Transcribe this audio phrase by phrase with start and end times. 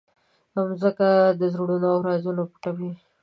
[0.55, 2.91] مځکه د زړونو رازونه پټوي.